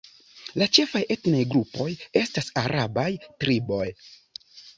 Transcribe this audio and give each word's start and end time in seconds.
La 0.61 0.67
ĉefaj 0.77 1.01
etnaj 1.15 1.41
grupoj 1.51 1.87
estas 2.23 2.49
arabaj 2.63 3.07
triboj. 3.45 3.85